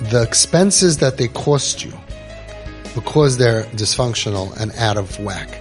the 0.00 0.22
expenses 0.22 0.98
that 0.98 1.16
they 1.16 1.28
cost 1.28 1.84
you 1.84 1.92
because 2.94 3.36
they're 3.36 3.64
dysfunctional 3.64 4.56
and 4.60 4.72
out 4.72 4.96
of 4.96 5.18
whack. 5.20 5.60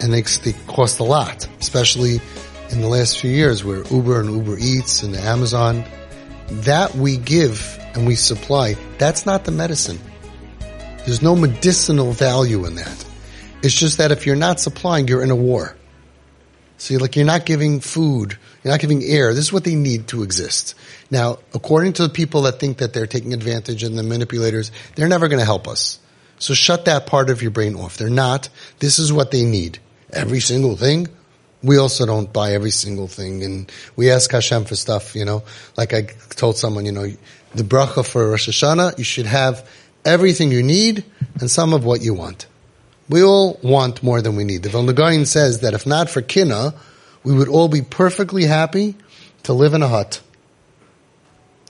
And 0.00 0.12
they, 0.12 0.22
they 0.22 0.52
cost 0.66 1.00
a 1.00 1.04
lot, 1.04 1.48
especially 1.60 2.20
in 2.70 2.80
the 2.80 2.88
last 2.88 3.18
few 3.18 3.30
years 3.30 3.64
where 3.64 3.84
Uber 3.86 4.20
and 4.20 4.30
Uber 4.30 4.56
Eats 4.58 5.02
and 5.02 5.16
Amazon, 5.16 5.84
that 6.48 6.94
we 6.94 7.16
give 7.16 7.78
and 7.94 8.06
we 8.06 8.14
supply, 8.14 8.76
that's 8.98 9.26
not 9.26 9.44
the 9.44 9.50
medicine. 9.50 9.98
There's 11.04 11.22
no 11.22 11.34
medicinal 11.34 12.12
value 12.12 12.66
in 12.66 12.76
that. 12.76 13.04
It's 13.62 13.74
just 13.74 13.98
that 13.98 14.12
if 14.12 14.26
you're 14.26 14.36
not 14.36 14.60
supplying, 14.60 15.08
you're 15.08 15.22
in 15.22 15.30
a 15.30 15.36
war. 15.36 15.74
So 16.78 16.94
you're 16.94 17.00
like, 17.00 17.16
you're 17.16 17.26
not 17.26 17.44
giving 17.44 17.80
food, 17.80 18.38
you're 18.62 18.72
not 18.72 18.80
giving 18.80 19.02
air. 19.02 19.34
This 19.34 19.46
is 19.46 19.52
what 19.52 19.64
they 19.64 19.74
need 19.74 20.08
to 20.08 20.22
exist. 20.22 20.74
Now, 21.10 21.38
according 21.52 21.94
to 21.94 22.02
the 22.02 22.08
people 22.08 22.42
that 22.42 22.60
think 22.60 22.78
that 22.78 22.92
they're 22.92 23.06
taking 23.06 23.34
advantage 23.34 23.82
and 23.82 23.98
the 23.98 24.04
manipulators, 24.04 24.70
they're 24.94 25.08
never 25.08 25.28
going 25.28 25.40
to 25.40 25.44
help 25.44 25.66
us. 25.66 25.98
So 26.38 26.54
shut 26.54 26.84
that 26.84 27.06
part 27.06 27.30
of 27.30 27.42
your 27.42 27.50
brain 27.50 27.74
off. 27.74 27.96
They're 27.96 28.08
not. 28.08 28.48
This 28.78 29.00
is 29.00 29.12
what 29.12 29.32
they 29.32 29.42
need. 29.42 29.80
Every 30.12 30.40
single 30.40 30.76
thing. 30.76 31.08
We 31.62 31.78
also 31.78 32.06
don't 32.06 32.32
buy 32.32 32.52
every 32.52 32.70
single 32.70 33.08
thing 33.08 33.42
and 33.42 33.70
we 33.96 34.12
ask 34.12 34.30
Hashem 34.30 34.64
for 34.64 34.76
stuff, 34.76 35.16
you 35.16 35.24
know, 35.24 35.42
like 35.76 35.92
I 35.92 36.02
told 36.30 36.56
someone, 36.56 36.86
you 36.86 36.92
know, 36.92 37.12
the 37.56 37.64
bracha 37.64 38.06
for 38.06 38.30
Rosh 38.30 38.48
Hashanah, 38.48 38.96
you 38.98 39.02
should 39.02 39.26
have 39.26 39.68
everything 40.04 40.52
you 40.52 40.62
need 40.62 41.04
and 41.40 41.50
some 41.50 41.72
of 41.72 41.84
what 41.84 42.00
you 42.00 42.14
want. 42.14 42.46
We 43.08 43.22
all 43.22 43.58
want 43.62 44.02
more 44.02 44.20
than 44.20 44.36
we 44.36 44.44
need. 44.44 44.62
The 44.62 44.68
Vilna 44.68 44.92
Gaon 44.92 45.24
says 45.24 45.60
that 45.60 45.74
if 45.74 45.86
not 45.86 46.10
for 46.10 46.20
kina, 46.20 46.74
we 47.24 47.34
would 47.34 47.48
all 47.48 47.68
be 47.68 47.82
perfectly 47.82 48.44
happy 48.44 48.96
to 49.44 49.52
live 49.52 49.74
in 49.74 49.82
a 49.82 49.88
hut. 49.88 50.20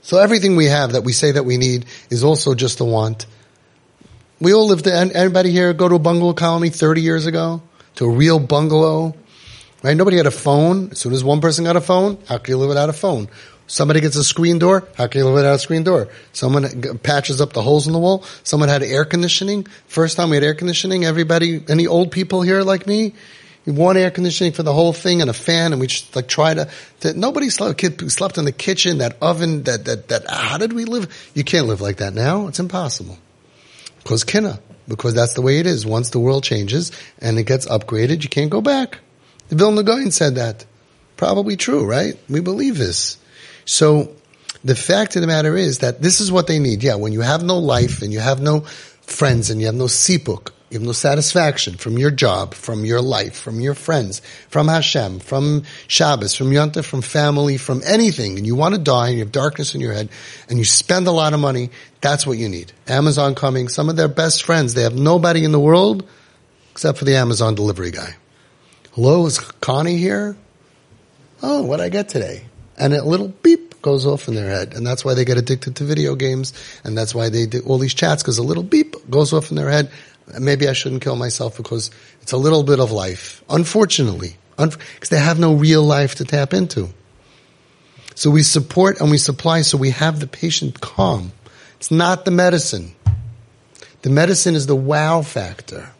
So 0.03 0.19
everything 0.19 0.57
we 0.57 0.67
have 0.67 0.93
that 0.93 1.05
we 1.05 1.13
say 1.13 1.33
that 1.33 1.45
we 1.45 1.57
need 1.57 1.87
is 2.11 2.25
also 2.25 2.55
just 2.55 2.81
a 2.81 2.85
want. 2.85 3.27
We 4.41 4.55
all 4.55 4.67
lived, 4.69 4.87
anybody 4.87 5.51
here 5.51 5.73
go 5.73 5.89
to 5.89 5.97
a 5.97 5.99
bungalow 5.99 6.33
colony 6.33 6.71
30 6.71 7.03
years 7.03 7.27
ago? 7.27 7.63
To 7.97 8.07
a 8.07 8.11
real 8.11 8.39
bungalow? 8.39 9.15
Right? 9.83 9.97
Nobody 9.97 10.17
had 10.17 10.27
a 10.27 10.33
phone. 10.33 10.91
As 10.93 10.99
soon 10.99 11.13
as 11.13 11.23
one 11.23 11.41
person 11.41 11.65
got 11.65 11.77
a 11.77 11.81
phone, 11.81 12.19
how 12.29 12.39
could 12.39 12.49
you 12.49 12.57
live 12.57 12.69
without 12.69 12.89
a 12.89 12.93
phone? 12.93 13.29
Somebody 13.69 14.01
gets 14.01 14.17
a 14.17 14.25
screen 14.25 14.59
door. 14.59 14.89
How 14.97 15.07
can 15.07 15.21
you 15.21 15.27
live 15.27 15.35
without 15.35 15.55
a 15.55 15.59
screen 15.59 15.85
door? 15.85 16.09
Someone 16.33 16.99
patches 16.99 17.41
up 17.41 17.53
the 17.53 17.61
holes 17.61 17.87
in 17.87 17.93
the 17.93 17.99
wall. 17.99 18.25
Someone 18.43 18.71
had 18.71 18.83
air 18.83 19.05
conditioning. 19.05 19.67
First 19.87 20.17
time 20.17 20.31
we 20.31 20.37
had 20.37 20.43
air 20.43 20.55
conditioning, 20.55 21.05
everybody, 21.05 21.63
any 21.69 21.87
old 21.87 22.11
people 22.11 22.41
here 22.41 22.63
like 22.63 22.87
me, 22.87 23.13
one 23.67 23.99
air 23.99 24.11
conditioning 24.11 24.55
for 24.55 24.63
the 24.63 24.73
whole 24.73 24.95
thing 24.95 25.21
and 25.21 25.29
a 25.29 25.35
fan, 25.35 25.73
and 25.73 25.81
we 25.81 25.87
just 25.87 26.17
like 26.17 26.29
try 26.29 26.55
to. 26.55 26.71
to 27.01 27.13
nobody 27.13 27.51
slept. 27.51 27.79
Kid 27.79 28.11
slept 28.11 28.39
in 28.39 28.47
the 28.47 28.53
kitchen. 28.53 28.99
That 28.99 29.19
oven. 29.21 29.65
That 29.65 29.85
that 29.85 30.09
that. 30.09 30.31
How 30.31 30.57
did 30.57 30.73
we 30.73 30.87
live? 30.87 31.31
You 31.35 31.45
can't 31.45 31.67
live 31.67 31.83
like 31.83 31.99
that 31.99 32.15
now. 32.15 32.47
It's 32.49 32.61
impossible. 32.61 33.19
Because 34.03 34.25
kina. 34.25 34.61
Because 34.89 35.13
that's 35.13 35.35
the 35.35 35.43
way 35.43 35.59
it 35.59 35.67
is. 35.67 35.85
Once 35.85 36.09
the 36.09 36.19
world 36.19 36.43
changes 36.43 36.93
and 37.21 37.39
it 37.39 37.45
gets 37.45 37.67
upgraded, 37.67 38.23
you 38.23 38.31
can't 38.31 38.49
go 38.49 38.63
back. 38.63 39.01
The 39.51 39.57
Vilna 39.57 39.83
Gaon 39.83 40.11
said 40.11 40.37
that. 40.37 40.65
Probably 41.19 41.57
true, 41.57 41.85
right? 41.85 42.19
We 42.31 42.41
believe 42.41 42.79
this. 42.79 43.19
So 43.69 44.17
the 44.65 44.75
fact 44.75 45.15
of 45.15 45.21
the 45.21 45.29
matter 45.29 45.55
is 45.55 45.81
that 45.81 46.01
this 46.01 46.23
is 46.23 46.33
what 46.33 46.47
they 46.47 46.59
need. 46.59 46.83
Yeah, 46.83 46.95
when 46.95 47.13
you 47.13 47.21
have 47.21 47.43
no 47.43 47.59
life 47.59 48.01
and 48.01 48.11
you 48.15 48.19
have 48.19 48.41
no 48.41 48.61
friends 49.03 49.51
and 49.51 49.61
you 49.61 49.67
have 49.67 49.75
no 49.75 49.85
sipuk, 49.85 50.53
you 50.71 50.79
have 50.79 50.87
no 50.87 50.93
satisfaction 50.93 51.75
from 51.75 51.99
your 51.99 52.11
job, 52.11 52.55
from 52.55 52.87
your 52.87 53.03
life, 53.03 53.39
from 53.39 53.61
your 53.61 53.75
friends, 53.75 54.23
from 54.49 54.69
Hashem, 54.69 55.21
from 55.21 55.65
Shabbos, 55.87 56.35
from 56.35 56.51
Yontif, 56.51 56.87
from 56.87 57.03
family, 57.03 57.59
from 57.59 57.83
anything, 57.85 58.39
and 58.39 58.47
you 58.47 58.57
want 58.57 58.75
to 58.75 58.81
die 58.81 59.09
and 59.09 59.19
you 59.19 59.25
have 59.25 59.33
darkness 59.33 59.75
in 59.75 59.83
your 59.83 59.93
head 59.93 60.09
and 60.49 60.59
you 60.59 60.65
spend 60.65 61.07
a 61.07 61.13
lot 61.13 61.35
of 61.35 61.41
money, 61.41 61.69
that's 62.01 62.27
what 62.27 62.39
you 62.39 62.49
need. 62.49 62.73
Amazon 62.87 63.35
coming, 63.35 63.69
some 63.69 63.91
of 63.91 63.97
their 63.97 64.09
best 64.09 64.45
friends, 64.45 64.73
they 64.73 64.83
have 64.83 64.97
nobody 64.97 65.45
in 65.45 65.53
the 65.53 65.61
world 65.61 66.09
except 66.73 66.97
for 66.97 67.05
the 67.05 67.17
Amazon 67.17 67.55
delivery 67.55 67.91
guy. 67.91 68.17
Hello, 68.93 69.27
is 69.27 69.39
Connie 69.39 69.99
here? 69.99 70.39
Oh, 71.43 71.63
what 71.65 71.83
I 71.83 71.91
get 71.91 72.09
today? 72.09 72.47
And 72.79 72.95
a 72.95 73.05
little 73.05 73.29
beep 73.29 73.81
goes 73.83 74.07
off 74.07 74.29
in 74.29 74.35
their 74.35 74.49
head. 74.49 74.75
And 74.75 74.87
that's 74.87 75.05
why 75.05 75.15
they 75.15 75.25
get 75.25 75.39
addicted 75.39 75.77
to 75.77 75.85
video 75.85 76.15
games. 76.15 76.53
And 76.85 76.97
that's 76.97 77.15
why 77.15 77.29
they 77.29 77.47
do 77.47 77.61
all 77.67 77.79
these 77.79 77.95
chats 77.95 78.23
because 78.23 78.39
a 78.39 78.43
little 78.43 78.63
beep 78.63 78.95
goes 79.11 79.33
off 79.33 79.51
in 79.51 79.57
their 79.57 79.71
head. 79.71 79.91
Maybe 80.39 80.69
I 80.69 80.73
shouldn't 80.73 81.03
kill 81.03 81.17
myself 81.17 81.57
because 81.57 81.91
it's 82.23 82.33
a 82.33 82.37
little 82.37 82.63
bit 82.63 82.81
of 82.81 82.91
life. 82.91 83.43
Unfortunately, 83.49 84.37
because 84.57 85.09
they 85.11 85.19
have 85.19 85.39
no 85.39 85.55
real 85.55 85.83
life 85.83 86.17
to 86.17 86.25
tap 86.25 86.53
into. 86.53 86.89
So 88.15 88.31
we 88.31 88.43
support 88.43 89.01
and 89.01 89.11
we 89.11 89.19
supply 89.19 89.63
so 89.63 89.79
we 89.79 89.91
have 89.91 90.19
the 90.19 90.27
patient 90.27 90.81
calm. 90.81 91.33
It's 91.77 91.91
not 91.91 92.25
the 92.25 92.33
medicine. 92.33 92.95
The 94.03 94.11
medicine 94.11 94.55
is 94.55 94.67
the 94.67 94.77
wow 94.77 95.23
factor. 95.23 95.91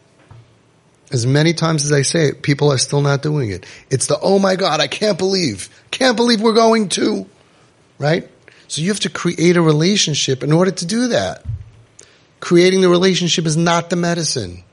As 1.11 1.25
many 1.25 1.53
times 1.53 1.85
as 1.85 1.91
I 1.91 2.03
say 2.03 2.27
it, 2.27 2.43
people 2.43 2.71
are 2.71 2.77
still 2.77 3.01
not 3.01 3.21
doing 3.21 3.49
it. 3.49 3.65
It's 3.89 4.07
the, 4.07 4.19
oh 4.21 4.37
my 4.37 4.55
God, 4.55 4.79
I 4.79 4.87
can't 4.87 5.17
believe, 5.17 5.69
can't 5.89 6.15
believe 6.15 6.41
we're 6.41 6.53
going 6.53 6.89
to, 6.89 7.25
right? 7.97 8.29
So 8.67 8.81
you 8.81 8.89
have 8.89 8.99
to 9.01 9.09
create 9.09 9.57
a 9.57 9.61
relationship 9.61 10.43
in 10.43 10.51
order 10.51 10.69
to 10.69 10.85
do 10.85 11.07
that. 11.07 11.43
Creating 12.39 12.81
the 12.81 12.89
relationship 12.89 13.45
is 13.45 13.57
not 13.57 13.89
the 13.89 13.95
medicine. 13.95 14.63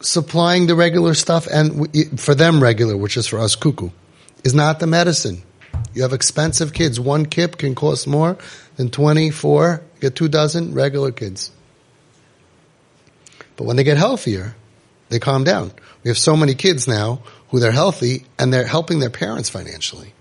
Supplying 0.00 0.66
the 0.66 0.74
regular 0.74 1.14
stuff 1.14 1.46
and 1.46 2.18
for 2.18 2.34
them 2.34 2.62
regular, 2.62 2.96
which 2.96 3.16
is 3.16 3.26
for 3.26 3.38
us 3.38 3.54
cuckoo, 3.54 3.90
is 4.42 4.54
not 4.54 4.80
the 4.80 4.86
medicine. 4.86 5.42
You 5.94 6.02
have 6.02 6.14
expensive 6.14 6.72
kids. 6.72 6.98
One 6.98 7.26
KIP 7.26 7.58
can 7.58 7.74
cost 7.74 8.06
more 8.06 8.38
than 8.76 8.90
24, 8.90 9.82
get 10.00 10.16
two 10.16 10.28
dozen 10.28 10.74
regular 10.74 11.12
kids. 11.12 11.50
But 13.56 13.64
when 13.64 13.76
they 13.76 13.84
get 13.84 13.98
healthier, 13.98 14.56
they 15.12 15.18
calm 15.18 15.44
down. 15.44 15.72
We 16.02 16.08
have 16.08 16.18
so 16.18 16.36
many 16.36 16.54
kids 16.54 16.88
now 16.88 17.22
who 17.50 17.60
they're 17.60 17.70
healthy 17.70 18.24
and 18.38 18.52
they're 18.52 18.66
helping 18.66 18.98
their 18.98 19.10
parents 19.10 19.48
financially. 19.48 20.12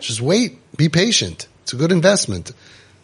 Just 0.00 0.20
wait, 0.20 0.58
be 0.76 0.88
patient. 0.88 1.48
It's 1.62 1.72
a 1.72 1.76
good 1.76 1.92
investment. 1.92 2.52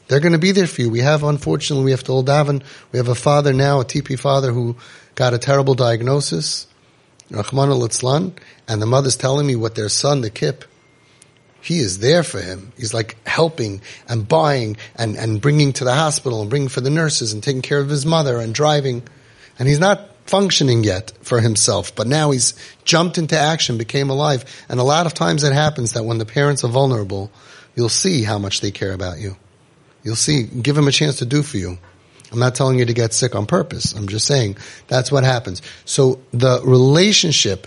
They're 0.09 0.21
going 0.21 0.33
to 0.33 0.39
be 0.39 0.53
there 0.53 0.67
for 0.67 0.83
you. 0.83 0.91
We 0.91 1.01
have, 1.01 1.23
unfortunately, 1.23 1.87
we 1.87 1.91
have 1.93 2.05
to 2.05 2.13
old 2.13 2.27
Davin. 2.27 2.63
We 2.91 2.99
have 2.99 3.09
a 3.09 3.15
father 3.15 3.53
now, 3.53 3.81
a 3.81 3.85
TP 3.85 4.19
father 4.19 4.53
who 4.53 4.77
got 5.15 5.33
a 5.33 5.39
terrible 5.39 5.75
diagnosis, 5.75 6.67
Rahman 7.31 7.71
al 7.71 7.83
and 8.69 8.83
the 8.83 8.87
mother's 8.87 9.17
telling 9.17 9.47
me 9.47 9.57
what 9.57 9.75
their 9.75 9.89
son, 9.89 10.21
the 10.21 10.31
KIP, 10.31 10.65
he 11.63 11.79
is 11.79 12.01
there 12.01 12.23
for 12.23 12.41
him. 12.41 12.73
He's 12.77 12.93
like 12.93 13.17
helping 13.27 13.81
and 14.09 14.27
buying 14.27 14.77
and, 14.97 15.17
and 15.17 15.41
bringing 15.41 15.73
to 15.75 15.85
the 15.85 15.95
hospital 15.95 16.41
and 16.41 16.51
bringing 16.51 16.69
for 16.69 16.81
the 16.81 16.91
nurses 16.91 17.33
and 17.33 17.43
taking 17.43 17.63
care 17.63 17.79
of 17.79 17.89
his 17.89 18.05
mother 18.05 18.39
and 18.39 18.53
driving. 18.53 19.03
And 19.59 19.69
he's 19.69 19.79
not 19.79 20.12
functioning 20.27 20.85
yet 20.85 21.13
for 21.23 21.41
himself, 21.41 21.95
but 21.95 22.07
now 22.07 22.31
he's 22.31 22.55
jumped 22.85 23.19
into 23.19 23.39
action, 23.39 23.79
became 23.79 24.11
alive. 24.11 24.45
And 24.69 24.81
a 24.81 24.85
lot 24.85 25.07
of 25.07 25.15
times 25.15 25.43
it 25.43 25.53
happens 25.53 25.93
that 25.93 26.05
when 26.05 26.19
the 26.19 26.27
parents 26.27 26.65
are 26.65 26.69
vulnerable, 26.69 27.31
you'll 27.75 27.89
see 27.89 28.23
how 28.23 28.39
much 28.39 28.61
they 28.61 28.71
care 28.71 28.93
about 28.93 29.19
you. 29.19 29.37
You'll 30.03 30.17
see, 30.17 30.45
give 30.45 30.75
them 30.77 30.89
a 30.89 30.93
chance 30.93 31.17
to 31.17 31.27
do 31.27 31.43
for 31.43 31.59
you. 31.59 31.79
I'm 32.33 32.39
not 32.39 32.55
telling 32.55 32.79
you 32.79 32.87
to 32.87 32.95
get 32.95 33.13
sick 33.13 33.35
on 33.35 33.47
purpose. 33.47 33.93
I'm 33.93 34.09
just 34.09 34.27
saying 34.27 34.57
that's 34.89 35.13
what 35.13 35.23
happens. 35.23 35.61
So 35.85 36.21
the 36.33 36.63
relationship, 36.65 37.67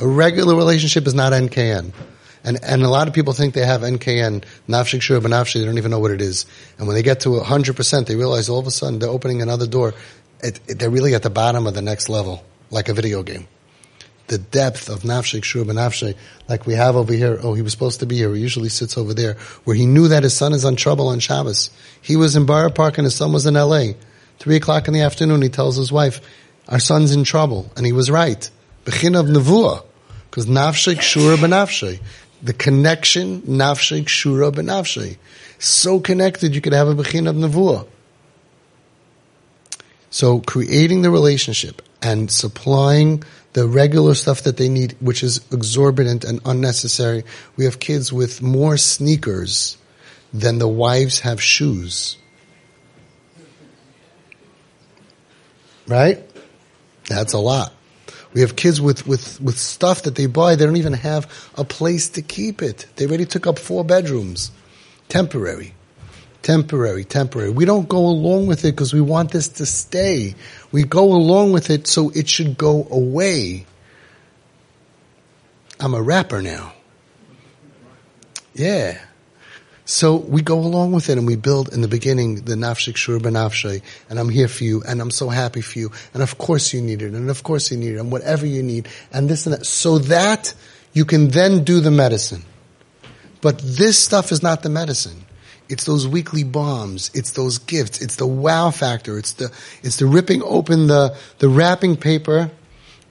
a 0.00 0.06
regular 0.06 0.56
relationship 0.56 1.06
is 1.06 1.14
not 1.14 1.32
NKN. 1.32 1.92
And, 2.44 2.58
and 2.64 2.82
a 2.82 2.88
lot 2.88 3.06
of 3.06 3.14
people 3.14 3.34
think 3.34 3.54
they 3.54 3.64
have 3.64 3.82
NKN, 3.82 4.44
nafshik 4.68 5.02
shur 5.02 5.20
benafshik, 5.20 5.60
they 5.60 5.64
don't 5.64 5.78
even 5.78 5.92
know 5.92 6.00
what 6.00 6.10
it 6.10 6.20
is. 6.20 6.46
And 6.78 6.88
when 6.88 6.96
they 6.96 7.02
get 7.02 7.20
to 7.20 7.28
100%, 7.28 8.06
they 8.06 8.16
realize 8.16 8.48
all 8.48 8.58
of 8.58 8.66
a 8.66 8.70
sudden 8.70 8.98
they're 8.98 9.08
opening 9.08 9.42
another 9.42 9.66
door 9.66 9.94
it, 10.42 10.60
it, 10.68 10.78
they're 10.78 10.90
really 10.90 11.14
at 11.14 11.22
the 11.22 11.30
bottom 11.30 11.66
of 11.66 11.74
the 11.74 11.82
next 11.82 12.08
level, 12.08 12.44
like 12.70 12.88
a 12.88 12.94
video 12.94 13.22
game. 13.22 13.46
The 14.28 14.38
depth 14.38 14.88
of 14.88 15.00
nafshik 15.00 15.44
shur 15.44 15.64
benafshik, 15.64 16.16
like 16.48 16.66
we 16.66 16.74
have 16.74 16.96
over 16.96 17.12
here. 17.12 17.38
Oh, 17.42 17.54
he 17.54 17.62
was 17.62 17.72
supposed 17.72 18.00
to 18.00 18.06
be 18.06 18.16
here. 18.16 18.34
He 18.34 18.40
usually 18.40 18.68
sits 18.68 18.96
over 18.96 19.14
there, 19.14 19.34
where 19.64 19.76
he 19.76 19.86
knew 19.86 20.08
that 20.08 20.22
his 20.22 20.34
son 20.34 20.52
is 20.52 20.64
on 20.64 20.76
trouble 20.76 21.08
on 21.08 21.18
Shabbos. 21.18 21.70
He 22.00 22.16
was 22.16 22.36
in 22.36 22.46
Borough 22.46 22.70
Park 22.70 22.98
and 22.98 23.04
his 23.04 23.14
son 23.14 23.32
was 23.32 23.46
in 23.46 23.56
L.A. 23.56 23.96
Three 24.38 24.56
o'clock 24.56 24.88
in 24.88 24.94
the 24.94 25.02
afternoon, 25.02 25.42
he 25.42 25.48
tells 25.48 25.76
his 25.76 25.92
wife, 25.92 26.20
"Our 26.68 26.80
son's 26.80 27.12
in 27.12 27.24
trouble," 27.24 27.70
and 27.76 27.84
he 27.84 27.92
was 27.92 28.10
right. 28.10 28.48
Bechin 28.84 29.18
of 29.18 29.26
nevuah, 29.26 29.84
because 30.30 30.46
nafshik 30.46 30.96
shura 30.96 31.36
benafshik. 31.36 32.00
The 32.42 32.52
connection, 32.52 33.42
nafshik 33.42 34.06
shura 34.06 34.50
benafshik. 34.50 35.18
So 35.58 36.00
connected, 36.00 36.54
you 36.54 36.60
could 36.60 36.72
have 36.72 36.88
a 36.88 36.94
bechin 36.94 37.28
of 37.28 37.36
nevuah. 37.36 37.86
So 40.12 40.40
creating 40.40 41.00
the 41.00 41.10
relationship 41.10 41.80
and 42.02 42.30
supplying 42.30 43.24
the 43.54 43.66
regular 43.66 44.14
stuff 44.14 44.42
that 44.42 44.58
they 44.58 44.68
need, 44.68 44.94
which 45.00 45.22
is 45.22 45.40
exorbitant 45.50 46.22
and 46.22 46.40
unnecessary. 46.44 47.24
We 47.56 47.64
have 47.64 47.80
kids 47.80 48.12
with 48.12 48.42
more 48.42 48.76
sneakers 48.76 49.78
than 50.32 50.58
the 50.58 50.68
wives 50.68 51.20
have 51.20 51.42
shoes. 51.42 52.18
Right? 55.86 56.22
That's 57.08 57.32
a 57.32 57.38
lot. 57.38 57.72
We 58.34 58.42
have 58.42 58.54
kids 58.54 58.80
with, 58.80 59.06
with, 59.06 59.40
with 59.40 59.58
stuff 59.58 60.02
that 60.02 60.14
they 60.14 60.26
buy, 60.26 60.54
they 60.54 60.66
don't 60.66 60.76
even 60.76 60.92
have 60.92 61.50
a 61.56 61.64
place 61.64 62.10
to 62.10 62.22
keep 62.22 62.60
it. 62.62 62.86
They 62.96 63.06
already 63.06 63.26
took 63.26 63.46
up 63.46 63.58
four 63.58 63.82
bedrooms. 63.82 64.50
Temporary. 65.08 65.74
Temporary, 66.42 67.04
temporary. 67.04 67.50
We 67.50 67.64
don't 67.64 67.88
go 67.88 67.98
along 67.98 68.48
with 68.48 68.64
it 68.64 68.72
because 68.72 68.92
we 68.92 69.00
want 69.00 69.30
this 69.30 69.48
to 69.48 69.66
stay. 69.66 70.34
We 70.72 70.82
go 70.82 71.12
along 71.12 71.52
with 71.52 71.70
it 71.70 71.86
so 71.86 72.10
it 72.10 72.28
should 72.28 72.58
go 72.58 72.86
away. 72.90 73.64
I'm 75.78 75.94
a 75.94 76.02
rapper 76.02 76.42
now. 76.42 76.72
Yeah. 78.54 79.00
So 79.84 80.16
we 80.16 80.42
go 80.42 80.58
along 80.58 80.92
with 80.92 81.10
it 81.10 81.18
and 81.18 81.26
we 81.26 81.36
build 81.36 81.72
in 81.72 81.80
the 81.80 81.88
beginning 81.88 82.36
the 82.36 82.54
nafshik 82.54 82.96
shur 82.96 83.18
benafshay, 83.18 83.82
and 84.08 84.18
I'm 84.18 84.28
here 84.28 84.48
for 84.48 84.64
you, 84.64 84.82
and 84.86 85.00
I'm 85.00 85.10
so 85.10 85.28
happy 85.28 85.60
for 85.60 85.78
you, 85.78 85.90
and 86.14 86.22
of 86.22 86.38
course 86.38 86.72
you 86.72 86.80
need 86.80 87.02
it, 87.02 87.14
and 87.14 87.28
of 87.28 87.42
course 87.42 87.70
you 87.70 87.76
need 87.76 87.94
it, 87.94 87.98
and 87.98 88.10
whatever 88.12 88.46
you 88.46 88.62
need, 88.62 88.88
and 89.12 89.28
this 89.28 89.46
and 89.46 89.56
that, 89.56 89.66
so 89.66 89.98
that 89.98 90.54
you 90.92 91.04
can 91.04 91.28
then 91.28 91.64
do 91.64 91.80
the 91.80 91.90
medicine. 91.90 92.44
But 93.40 93.58
this 93.58 93.98
stuff 93.98 94.30
is 94.30 94.42
not 94.42 94.62
the 94.62 94.70
medicine. 94.70 95.24
It's 95.68 95.84
those 95.84 96.06
weekly 96.06 96.44
bombs. 96.44 97.10
It's 97.14 97.32
those 97.32 97.58
gifts. 97.58 98.02
It's 98.02 98.16
the 98.16 98.26
wow 98.26 98.70
factor. 98.70 99.18
It's 99.18 99.32
the, 99.32 99.52
it's 99.82 99.96
the 99.96 100.06
ripping 100.06 100.42
open 100.42 100.86
the, 100.86 101.16
the 101.38 101.48
wrapping 101.48 101.96
paper 101.96 102.50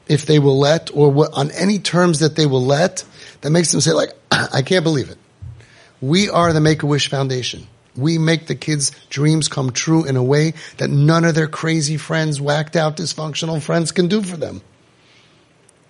if 0.07 0.25
they 0.25 0.39
will 0.39 0.59
let 0.59 0.91
or 0.93 1.09
what, 1.09 1.33
on 1.33 1.51
any 1.51 1.79
terms 1.79 2.19
that 2.19 2.35
they 2.35 2.45
will 2.45 2.63
let 2.63 3.03
that 3.41 3.49
makes 3.49 3.71
them 3.71 3.81
say 3.81 3.93
like, 3.93 4.11
I 4.31 4.61
can't 4.61 4.83
believe 4.83 5.09
it. 5.09 5.17
We 6.01 6.29
are 6.29 6.51
the 6.51 6.61
Make-A-Wish 6.61 7.09
Foundation. 7.09 7.67
We 7.95 8.17
make 8.17 8.47
the 8.47 8.55
kids' 8.55 8.91
dreams 9.09 9.47
come 9.47 9.71
true 9.71 10.05
in 10.05 10.15
a 10.15 10.23
way 10.23 10.53
that 10.77 10.89
none 10.89 11.25
of 11.25 11.35
their 11.35 11.47
crazy 11.47 11.97
friends, 11.97 12.39
whacked 12.39 12.75
out, 12.75 12.97
dysfunctional 12.97 13.61
friends 13.61 13.91
can 13.91 14.07
do 14.07 14.21
for 14.21 14.37
them. 14.37 14.61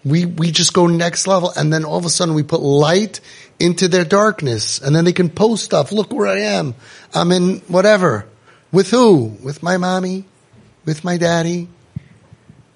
We, 0.04 0.26
we 0.26 0.52
just 0.52 0.74
go 0.74 0.88
next 0.88 1.28
level 1.28 1.52
and 1.56 1.72
then 1.72 1.86
all 1.86 1.98
of 1.98 2.06
a 2.06 2.10
sudden 2.10 2.34
we 2.34 2.44
put 2.44 2.62
light 2.62 3.22
into 3.60 3.88
their 3.88 4.06
darkness 4.06 4.80
and 4.80 4.96
then 4.96 5.06
they 5.06 5.14
can 5.14 5.30
post 5.30 5.64
stuff. 5.64 5.92
Look 5.92 6.12
where 6.12 6.28
I 6.28 6.40
am. 6.40 6.74
I'm 7.14 7.32
in 7.32 7.60
whatever. 7.68 8.26
With 8.72 8.90
who? 8.90 9.38
With 9.44 9.62
my 9.62 9.78
mommy? 9.78 10.26
With 10.86 11.04
my 11.04 11.18
daddy? 11.18 11.68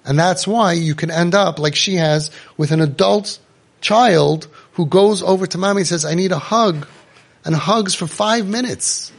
And 0.04 0.18
that's 0.18 0.46
why 0.46 0.74
you 0.74 0.94
can 0.94 1.10
end 1.10 1.34
up 1.34 1.58
like 1.58 1.74
she 1.74 1.96
has 1.96 2.30
with 2.56 2.70
an 2.70 2.80
adult 2.80 3.40
child 3.80 4.46
who 4.74 4.86
goes 4.86 5.22
over 5.22 5.46
to 5.48 5.58
mommy 5.58 5.80
and 5.80 5.88
says, 5.88 6.04
I 6.04 6.14
need 6.14 6.30
a 6.30 6.38
hug 6.38 6.86
and 7.44 7.54
hugs 7.54 7.94
for 7.94 8.06
five 8.06 8.46
minutes. 8.46 9.12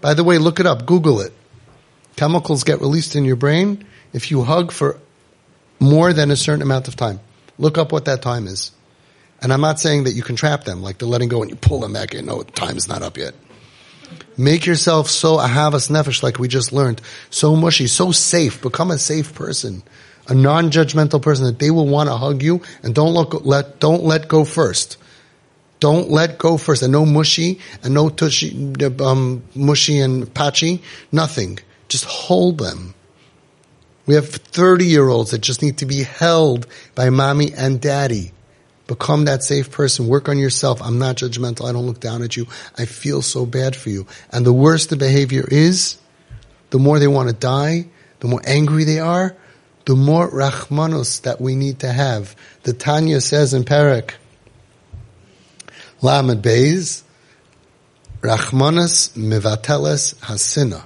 By 0.00 0.14
the 0.14 0.24
way, 0.24 0.38
look 0.38 0.58
it 0.58 0.66
up. 0.66 0.86
Google 0.86 1.20
it. 1.20 1.32
Chemicals 2.16 2.64
get 2.64 2.80
released 2.80 3.16
in 3.16 3.24
your 3.24 3.36
brain 3.36 3.84
if 4.12 4.30
you 4.30 4.42
hug 4.42 4.72
for 4.72 4.98
more 5.80 6.12
than 6.12 6.30
a 6.30 6.36
certain 6.36 6.62
amount 6.62 6.88
of 6.88 6.96
time. 6.96 7.20
Look 7.62 7.78
up 7.78 7.92
what 7.92 8.06
that 8.06 8.22
time 8.22 8.48
is. 8.48 8.72
And 9.40 9.52
I'm 9.52 9.60
not 9.60 9.78
saying 9.78 10.04
that 10.04 10.14
you 10.14 10.22
can 10.24 10.34
trap 10.34 10.64
them, 10.64 10.82
like 10.82 10.98
they're 10.98 11.06
letting 11.06 11.28
go 11.28 11.42
and 11.42 11.50
you 11.50 11.54
pull 11.54 11.78
them 11.78 11.92
back 11.92 12.12
in. 12.12 12.26
No, 12.26 12.42
time's 12.42 12.88
not 12.88 13.02
up 13.02 13.16
yet. 13.16 13.34
Make 14.36 14.66
yourself 14.66 15.08
so 15.08 15.36
ahavas 15.36 15.88
nefesh, 15.88 16.24
like 16.24 16.40
we 16.40 16.48
just 16.48 16.72
learned, 16.72 17.00
so 17.30 17.54
mushy, 17.54 17.86
so 17.86 18.10
safe. 18.10 18.60
Become 18.60 18.90
a 18.90 18.98
safe 18.98 19.32
person, 19.32 19.84
a 20.26 20.34
non-judgmental 20.34 21.22
person 21.22 21.44
that 21.46 21.60
they 21.60 21.70
will 21.70 21.86
want 21.86 22.08
to 22.08 22.16
hug 22.16 22.42
you 22.42 22.62
and 22.82 22.96
don't 22.96 23.12
look, 23.12 23.44
let, 23.44 23.78
don't 23.78 24.02
let 24.02 24.26
go 24.26 24.44
first. 24.44 24.96
Don't 25.78 26.10
let 26.10 26.38
go 26.38 26.56
first. 26.56 26.82
And 26.82 26.90
no 26.90 27.06
mushy 27.06 27.60
and 27.84 27.94
no 27.94 28.08
tushy, 28.08 28.74
um, 28.98 29.44
mushy 29.54 30.00
and 30.00 30.34
patchy. 30.34 30.82
Nothing. 31.12 31.60
Just 31.88 32.06
hold 32.06 32.58
them. 32.58 32.94
We 34.06 34.14
have 34.14 34.28
30 34.28 34.84
year 34.84 35.08
olds 35.08 35.30
that 35.30 35.40
just 35.40 35.62
need 35.62 35.78
to 35.78 35.86
be 35.86 36.02
held 36.02 36.66
by 36.94 37.10
mommy 37.10 37.52
and 37.52 37.80
daddy. 37.80 38.32
Become 38.88 39.26
that 39.26 39.44
safe 39.44 39.70
person. 39.70 40.08
Work 40.08 40.28
on 40.28 40.38
yourself. 40.38 40.82
I'm 40.82 40.98
not 40.98 41.16
judgmental. 41.16 41.68
I 41.68 41.72
don't 41.72 41.86
look 41.86 42.00
down 42.00 42.22
at 42.22 42.36
you. 42.36 42.46
I 42.76 42.84
feel 42.84 43.22
so 43.22 43.46
bad 43.46 43.76
for 43.76 43.90
you. 43.90 44.06
And 44.30 44.44
the 44.44 44.52
worse 44.52 44.86
the 44.86 44.96
behavior 44.96 45.46
is, 45.48 45.98
the 46.70 46.78
more 46.78 46.98
they 46.98 47.06
want 47.06 47.28
to 47.28 47.34
die, 47.34 47.86
the 48.20 48.28
more 48.28 48.42
angry 48.44 48.84
they 48.84 48.98
are, 48.98 49.36
the 49.84 49.94
more 49.94 50.30
rachmanus 50.30 51.22
that 51.22 51.40
we 51.40 51.54
need 51.54 51.80
to 51.80 51.92
have. 51.92 52.36
The 52.64 52.72
Tanya 52.72 53.20
says 53.20 53.54
in 53.54 53.64
Perek, 53.64 54.14
Lamed 56.00 56.42
Beis, 56.42 57.02
rachmanus 58.20 59.16
mivateles 59.16 60.16
hasina. 60.16 60.84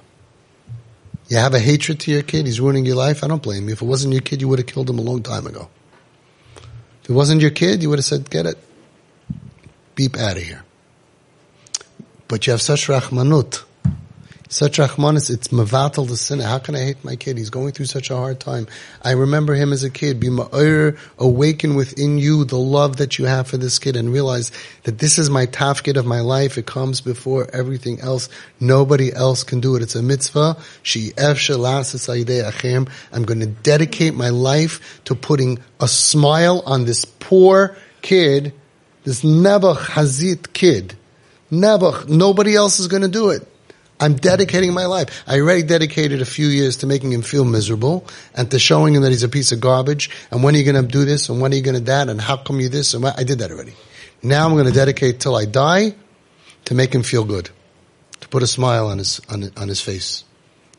You 1.28 1.38
have 1.38 1.54
a 1.54 1.58
hatred 1.58 2.00
to 2.00 2.10
your 2.10 2.22
kid, 2.22 2.46
he's 2.46 2.60
ruining 2.60 2.86
your 2.86 2.96
life, 2.96 3.24
I 3.24 3.28
don't 3.28 3.42
blame 3.42 3.66
you. 3.66 3.72
If 3.72 3.82
it 3.82 3.86
wasn't 3.86 4.12
your 4.12 4.22
kid, 4.22 4.40
you 4.40 4.48
would 4.48 4.60
have 4.60 4.66
killed 4.66 4.88
him 4.88 4.98
a 4.98 5.02
long 5.02 5.22
time 5.22 5.46
ago. 5.46 5.68
If 7.02 7.10
it 7.10 7.12
wasn't 7.12 7.40
your 7.40 7.50
kid, 7.50 7.82
you 7.82 7.90
would 7.90 7.98
have 7.98 8.04
said, 8.04 8.30
get 8.30 8.46
it. 8.46 8.58
Beep 9.94 10.16
out 10.16 10.36
of 10.36 10.42
here. 10.42 10.62
But 12.28 12.46
you 12.46 12.52
have 12.52 12.62
such 12.62 12.86
rachmanut, 12.86 13.64
such 14.48 14.78
rachmanis, 14.78 15.30
it's 15.30 15.48
mavatal 15.48 16.06
the 16.08 16.16
sin. 16.16 16.38
How 16.38 16.58
can 16.58 16.76
I 16.76 16.80
hate 16.80 17.04
my 17.04 17.16
kid? 17.16 17.36
He's 17.36 17.50
going 17.50 17.72
through 17.72 17.86
such 17.86 18.10
a 18.10 18.16
hard 18.16 18.38
time. 18.38 18.68
I 19.02 19.12
remember 19.12 19.54
him 19.54 19.72
as 19.72 19.82
a 19.82 19.90
kid. 19.90 20.20
Be 20.20 20.28
ma'ir, 20.28 20.98
awaken 21.18 21.74
within 21.74 22.18
you 22.18 22.44
the 22.44 22.58
love 22.58 22.98
that 22.98 23.18
you 23.18 23.24
have 23.24 23.48
for 23.48 23.56
this 23.56 23.78
kid 23.78 23.96
and 23.96 24.12
realize 24.12 24.52
that 24.84 24.98
this 24.98 25.18
is 25.18 25.28
my 25.30 25.46
tafkid 25.46 25.96
of 25.96 26.06
my 26.06 26.20
life. 26.20 26.58
It 26.58 26.66
comes 26.66 27.00
before 27.00 27.48
everything 27.52 28.00
else. 28.00 28.28
Nobody 28.60 29.12
else 29.12 29.42
can 29.42 29.60
do 29.60 29.74
it. 29.74 29.82
It's 29.82 29.96
a 29.96 30.02
mitzvah. 30.02 30.56
I'm 33.12 33.24
going 33.24 33.40
to 33.40 33.46
dedicate 33.46 34.14
my 34.14 34.28
life 34.28 35.00
to 35.04 35.14
putting 35.14 35.58
a 35.80 35.88
smile 35.88 36.62
on 36.66 36.84
this 36.84 37.04
poor 37.04 37.76
kid, 38.02 38.52
this 39.02 39.22
Nebuch 39.22 39.76
Hazit 39.76 40.52
kid. 40.52 40.94
Nebuch, 41.50 42.08
nobody 42.08 42.54
else 42.54 42.78
is 42.78 42.86
going 42.88 43.02
to 43.02 43.08
do 43.08 43.30
it. 43.30 43.46
I'm 43.98 44.14
dedicating 44.14 44.74
my 44.74 44.86
life. 44.86 45.24
I 45.26 45.40
already 45.40 45.62
dedicated 45.62 46.20
a 46.20 46.26
few 46.26 46.48
years 46.48 46.78
to 46.78 46.86
making 46.86 47.12
him 47.12 47.22
feel 47.22 47.44
miserable 47.44 48.06
and 48.34 48.50
to 48.50 48.58
showing 48.58 48.94
him 48.94 49.02
that 49.02 49.10
he's 49.10 49.22
a 49.22 49.28
piece 49.28 49.52
of 49.52 49.60
garbage. 49.60 50.10
And 50.30 50.42
when 50.42 50.54
are 50.54 50.58
you 50.58 50.70
going 50.70 50.82
to 50.82 50.90
do 50.90 51.04
this? 51.04 51.28
And 51.28 51.40
when 51.40 51.52
are 51.52 51.56
you 51.56 51.62
going 51.62 51.76
to 51.76 51.84
that? 51.84 52.08
And 52.08 52.20
how 52.20 52.36
come 52.36 52.60
you 52.60 52.68
this? 52.68 52.92
And 52.92 53.06
I 53.06 53.22
did 53.22 53.38
that 53.38 53.50
already. 53.50 53.74
Now 54.22 54.46
I'm 54.46 54.52
going 54.52 54.66
to 54.66 54.72
dedicate 54.72 55.20
till 55.20 55.34
I 55.34 55.44
die 55.44 55.94
to 56.66 56.74
make 56.74 56.94
him 56.94 57.02
feel 57.02 57.24
good, 57.24 57.48
to 58.20 58.28
put 58.28 58.42
a 58.42 58.46
smile 58.46 58.88
on 58.88 58.98
his 58.98 59.20
on, 59.30 59.50
on 59.56 59.68
his 59.68 59.80
face, 59.80 60.24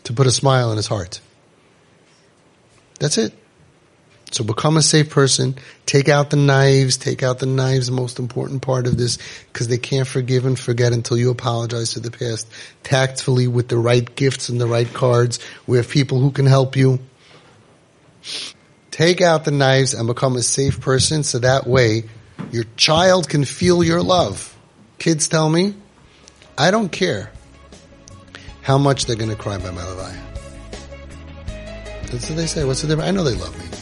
to 0.04 0.14
put 0.14 0.28
a 0.28 0.32
smile 0.32 0.70
on 0.70 0.78
his 0.78 0.88
heart. 0.88 1.22
That's 3.00 3.18
it. 3.18 3.34
So 4.32 4.44
become 4.44 4.76
a 4.76 4.82
safe 4.82 5.10
person. 5.10 5.56
Take 5.86 6.10
out 6.10 6.30
the 6.30 6.38
knives. 6.38 6.98
Take 6.98 7.24
out 7.24 7.40
the 7.40 7.46
knives, 7.46 7.88
the 7.88 7.94
most 7.94 8.20
important 8.20 8.62
part 8.62 8.86
of 8.86 8.98
this, 8.98 9.18
because 9.52 9.68
they 9.68 9.78
can't 9.78 10.08
forgive 10.08 10.46
and 10.46 10.60
forget 10.60 10.92
until 10.92 11.18
you 11.18 11.32
apologize 11.32 11.94
to 11.94 12.02
the 12.02 12.12
past. 12.12 12.48
Tactfully 12.84 13.48
with 13.48 13.70
the 13.70 13.78
right 13.78 14.16
gifts 14.16 14.50
and 14.50 14.60
the 14.60 14.68
right 14.68 14.92
cards. 14.94 15.40
We 15.66 15.78
have 15.78 15.90
people 15.90 16.20
who 16.20 16.32
can 16.32 16.46
help 16.46 16.76
you. 16.76 17.00
Take 18.92 19.22
out 19.22 19.46
the 19.46 19.52
knives 19.52 19.94
and 19.94 20.08
become 20.08 20.36
a 20.36 20.42
safe 20.42 20.82
person 20.82 21.24
so 21.24 21.40
that 21.40 21.66
way 21.68 22.04
your 22.52 22.66
child 22.76 23.30
can 23.30 23.46
feel 23.46 23.84
your 23.84 24.02
love. 24.02 24.56
Kids 25.00 25.28
tell 25.28 25.50
me, 25.50 25.76
I 26.58 26.72
don't 26.72 26.92
care 26.92 27.32
how 28.62 28.78
much 28.78 29.06
they're 29.06 29.16
going 29.16 29.30
to 29.30 29.36
cry 29.36 29.58
by 29.58 29.72
my 29.72 29.82
levaya. 29.82 30.20
That's 32.12 32.30
what 32.30 32.38
they 32.38 32.48
say. 32.48 32.64
What's 32.64 32.82
the 32.82 32.88
difference? 32.88 33.08
I 33.08 33.12
know 33.12 33.24
they 33.24 33.36
love 33.36 33.58
me. 33.58 33.77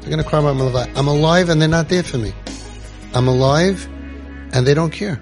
They're 0.00 0.10
going 0.10 0.22
to 0.22 0.28
cry 0.28 0.40
about 0.40 0.56
my 0.56 0.64
levaya. 0.64 0.96
I'm 0.96 1.08
alive 1.08 1.48
and 1.48 1.60
they're 1.60 1.68
not 1.68 1.88
there 1.88 2.02
for 2.02 2.18
me. 2.18 2.32
I'm 3.14 3.28
alive 3.28 3.86
and 4.52 4.66
they 4.66 4.74
don't 4.74 4.90
care. 4.90 5.20